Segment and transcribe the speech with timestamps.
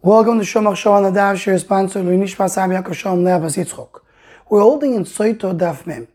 [0.00, 4.02] Welcome to Shomach Shon the Daf Shir sponsor Luinishmas Abi Yaakov Shalom Le'avas Yitzchok.
[4.48, 6.06] We're holding in Soito Daf Mem.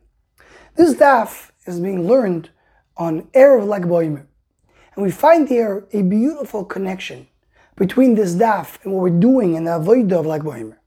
[0.75, 2.49] This Daf is being learned
[2.95, 4.25] on Erev Lag Boimer.
[4.95, 7.27] And we find here a beautiful connection
[7.75, 10.77] between this Daf and what we're doing in the Avodah of Lag Boimer.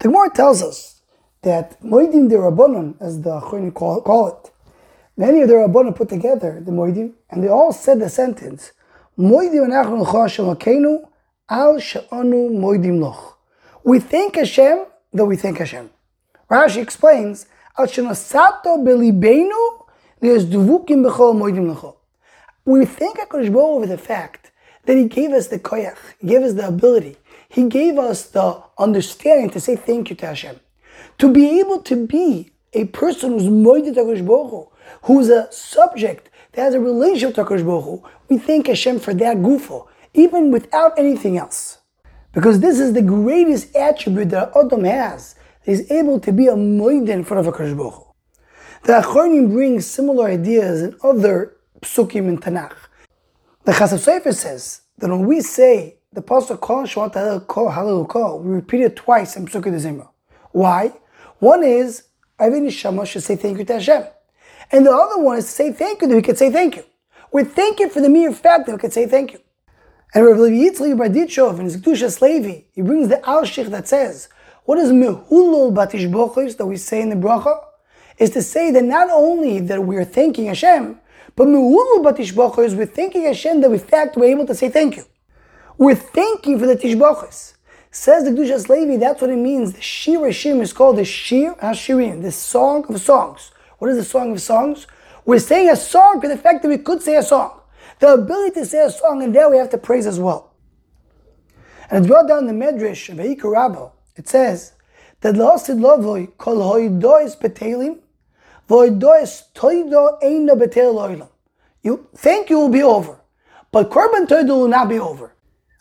[0.00, 1.00] The Gemara tells us
[1.42, 4.50] that Moedim de as the Achronim call, call it,
[5.16, 8.72] many of the Rabbanon put together the Moedim, and they all said the sentence,
[9.16, 11.08] Moedim anachnu l'chashem akenu
[11.50, 13.38] Al she'anu moidim loch.
[13.84, 15.90] We thank Hashem that we thank Hashem.
[16.50, 17.44] Rashi explains,
[17.76, 19.84] Al shenosato belibeinu
[20.22, 21.98] li'ezduvukim b'chol moidim loch.
[22.64, 24.52] We thank HaKadosh Baruch over the fact
[24.86, 28.62] that He gave us the koyach, He gave us the ability, He gave us the
[28.78, 30.60] understanding to say thank you to Hashem.
[31.18, 34.72] To be able to be a person who's moidim to HaKadosh Baruch
[35.02, 39.36] who's a subject that has a relationship to HaKadosh Baruch we thank Hashem for that
[39.36, 41.78] gufo even without anything else.
[42.32, 45.36] Because this is the greatest attribute that Adam has.
[45.64, 48.14] He's able to be a moed in front of a Baruch
[48.82, 52.74] The Achronim brings similar ideas in other psukim in Tanakh.
[53.64, 58.82] The Sofer says that when we say the pasuk Kol Shvat Halil Kol, we repeat
[58.82, 60.08] it twice in Psukei Zimra.
[60.52, 60.92] Why?
[61.38, 62.04] One is
[62.38, 64.04] Avin Neshama should say thank you to Hashem,
[64.70, 66.84] and the other one is to say thank you that we could say thank you.
[67.32, 69.40] We're thanking for the mere fact that we could say thank you.
[70.16, 74.28] And Rav Levi Yitzli Braditchov in his Kedushas Levi, he brings the Al that says,
[74.64, 77.64] what is mehulul batish bochis that we say in the bracha?
[78.18, 81.00] Is to say that not only that we are thanking Hashem,
[81.34, 84.96] but mehulul batish bochis, we're thanking Hashem that in fact we're able to say thank
[84.96, 85.04] you.
[85.78, 87.54] We're thanking for the tishbochis.
[87.90, 89.72] Says the Kedushas Levi, that's what it means.
[89.72, 93.50] The Shir Hashim is called the Shir Hashirim, the song of songs.
[93.78, 94.86] What is the song of songs?
[95.24, 97.62] We're saying a song for the fact that we could say a song
[98.00, 100.54] the ability to say a song, and there we have to praise as well.
[101.90, 103.90] And it's brought down the Medrash of Eika Rabba.
[104.16, 104.72] It says
[105.20, 107.98] that Lasid Lavoi kol hoidois betelim,
[108.68, 111.28] voidois toido eino betel oilam.
[111.82, 113.20] You thank you will be over,
[113.70, 115.34] but korban toido will not be over.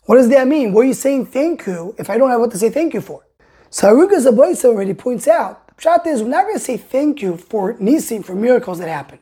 [0.06, 0.74] What does that mean?
[0.74, 3.01] What are you saying thank you if I don't have what to say thank you
[3.01, 3.25] for?
[3.69, 7.22] So Aruga Zaboisa already points out, the pshat is we're not going to say thank
[7.22, 9.19] you for nisim, for miracles that happen.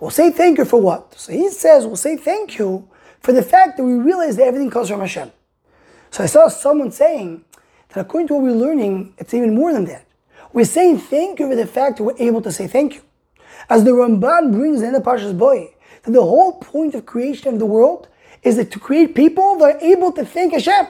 [0.00, 1.14] We'll say thank you for what?
[1.18, 2.88] So he says we'll say thank you
[3.20, 5.32] for the fact that we realize that everything comes from Hashem.
[6.10, 7.44] So I saw someone saying
[7.88, 10.06] that according to what we're learning, it's even more than that.
[10.52, 13.02] We're saying thank you for the fact that we're able to say thank you.
[13.68, 17.58] As the Ramban brings in the Parshas Boy, that the whole point of creation of
[17.58, 18.08] the world
[18.42, 20.86] is that to create people that are able to thank Hashem.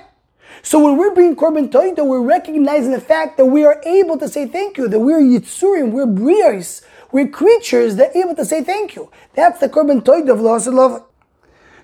[0.63, 4.29] So when we're being Korban Toita, we're recognizing the fact that we are able to
[4.29, 8.63] say thank you, that we're Yitzurim, we're Brios, we're creatures that are able to say
[8.63, 9.11] thank you.
[9.35, 11.05] That's the Korban Toid of loss and love.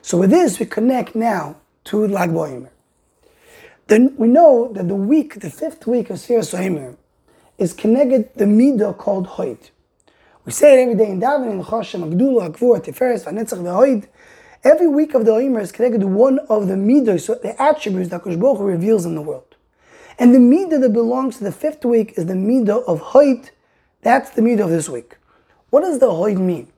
[0.03, 2.71] So with this, we connect now to Lag Boimer.
[3.87, 6.97] Then we know that the week, the fifth week of Sfira Sohimer,
[7.59, 9.71] is connected the midah called Hoid.
[10.45, 14.07] We say it every day in Davening, Choshem, Agdula, Akvur, Tiferes, Vanetzach, Vehoid.
[14.65, 18.09] Every week of the Oimer is connected to one of the midah, so the attributes
[18.09, 19.57] that Kosh reveals in the world.
[20.19, 23.51] And the midah that belongs to the fifth week is the midah of Hoid,
[24.01, 25.17] that's the midah of this week.
[25.69, 26.69] What does the hoid mean?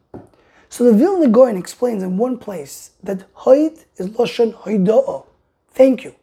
[0.69, 5.27] So the Vilna Gaon explains in one place that hoid is loshen hoido'o.
[5.71, 6.15] Thank you.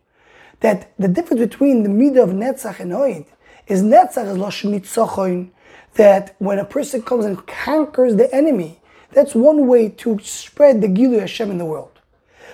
[0.61, 3.25] That the difference between the midah of netzach and hoid
[3.67, 5.51] is netzach is loshen nitzochoin.
[5.95, 8.79] That when a person comes and conquers the enemy,
[9.13, 11.99] that's one way to spread the Gilu Hashem in the world.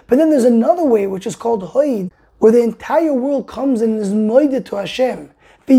[0.07, 3.99] But then there's another way which is called hoid, where the entire world comes and
[3.99, 5.31] is moided to Hashem
[5.69, 5.75] they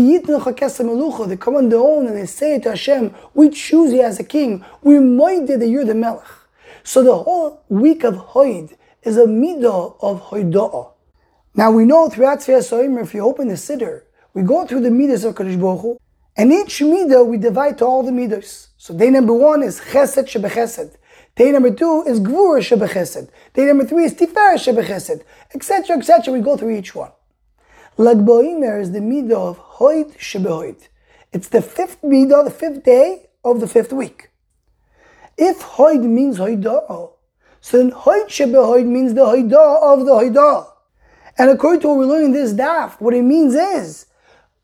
[1.37, 4.63] come on their own and they say to Hashem, we choose you as a king.
[4.81, 6.23] We moided that you're the melech.
[6.83, 10.93] So the whole week of Hoid is a midah of Hoido'ah.
[11.55, 14.03] Now we know throughout Tzviyah if you open the Siddur,
[14.33, 15.99] we go through the midas of Kadosh Baruch Hu,
[16.37, 18.69] and each midah we divide to all the midas.
[18.77, 20.95] So day number one is Chesed Shebechesed.
[21.35, 23.29] Day number two is Gvur Shebechesed.
[23.53, 26.33] Day number three is Tifer Shebechesed, etc., etc.
[26.33, 27.11] We go through each one.
[27.97, 30.87] Lag Boimer is the midah of Hoid Shebehoid.
[31.31, 34.29] It's the fifth midah, the fifth day of the fifth week.
[35.37, 37.11] If Hoid means Hoidah,
[37.61, 40.67] so then Hoid Shebehoid means the Hoidah of the Hoidah.
[41.37, 44.05] And according to what we're learning this daf, what it means is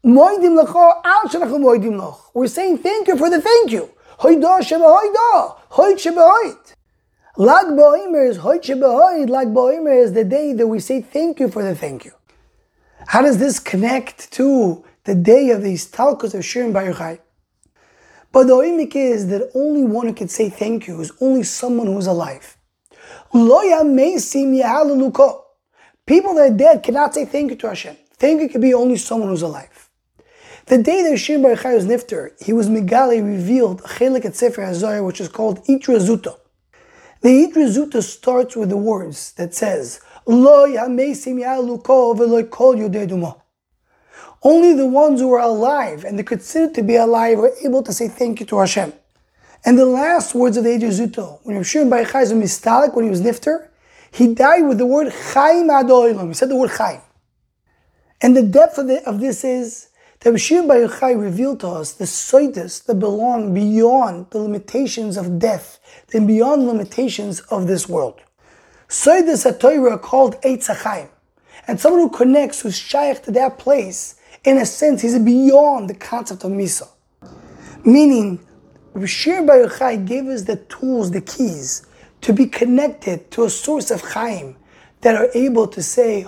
[0.08, 2.18] Moidim Lacha Al Shanachim Moidim Lach.
[2.34, 3.90] We're saying thank you for the thank you.
[4.20, 5.58] Hoidah Shebehoidah.
[5.72, 6.76] Hoid Shebehoid.
[7.36, 9.30] Lag Boimer is Hoid Shebehoid.
[9.30, 12.14] Lag Boimer is the day that we say thank you for the thank you.
[13.08, 17.20] How does this connect to the day of these talkus of Shirin Bar
[18.32, 21.88] But the oimik is that only one who can say thank you is only someone
[21.88, 22.56] who is alive.
[23.34, 23.54] People
[26.36, 27.98] that are dead cannot say thank you to Hashem.
[28.14, 29.77] Thank you could be only someone who's alive.
[30.68, 34.62] The day that Shimon Bar Yochai was nifter, he was Migali revealed chelik at Sefer
[34.62, 36.38] HaZohar, which is called Idra Zuta.
[37.22, 43.08] The Idra Zuta starts with the words that says, Lo yamesim ya'luko v'lo kol yodei
[44.44, 47.92] only the ones who are alive and they're considered to be alive are able to
[47.92, 48.94] say thank you to Hashem.
[49.66, 53.06] And the last words of the Eider Zuto, when Shimon Bar Yochai was mistalik, when
[53.06, 53.70] he was nifter,
[54.12, 56.28] he died with the word Chaim Adoilam.
[56.28, 57.02] He said the word Chaim.
[58.22, 59.90] And the depth of, the, of this is
[60.22, 65.80] that Shimon Bar revealed to us the soitis that belong beyond the limitations of death
[66.14, 68.22] and beyond limitations of this world.
[68.90, 71.10] Soitis HaTorah are called Eitz HaChaim.
[71.68, 75.94] And someone who connects, who's shaykh to that place, in a sense, he's beyond the
[75.94, 76.88] concept of Misa.
[77.84, 78.40] Meaning,
[78.94, 79.68] Rishir Bar
[79.98, 81.86] gave us the tools, the keys,
[82.22, 84.56] to be connected to a source of Chaim
[85.02, 86.26] that are able to say,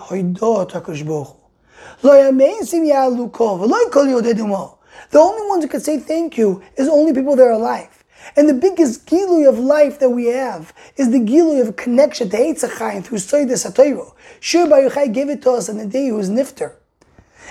[5.12, 8.04] The only ones who can say thank you is only people that are alive.
[8.36, 12.38] And the biggest gilui of life that we have is the gilui of connection to
[12.38, 14.14] Eitzachayim through Soides HaToiro.
[14.40, 16.76] Shir Bar Yochai gave it to us on the day he was Nifter.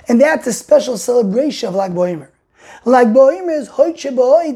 [0.09, 2.29] And that's a special celebration of Lag Boimer.
[2.85, 4.05] Lag Boimer is Hoit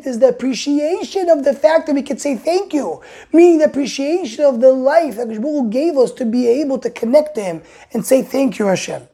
[0.07, 3.03] is the appreciation of the fact that we can say thank you,
[3.33, 7.35] meaning the appreciation of the life that Baruch gave us to be able to connect
[7.35, 9.09] to Him and say thank you, Hashem.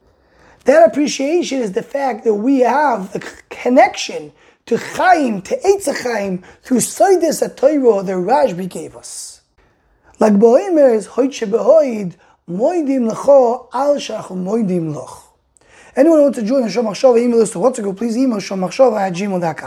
[0.69, 4.32] That appreciation is the fact that we have the connection
[4.67, 9.41] to Chaim, to Eitz Chaim, through Soides HaToiro the Rashbi gave us.
[10.20, 15.32] Lag Boimer is Hoit Moidim Lecho Al Shach Moidim Loch.
[15.97, 19.00] Anyone who wants to join the Shom Machshava email list to WhatsApp, please email shommachshava
[19.00, 19.67] at gmail.com.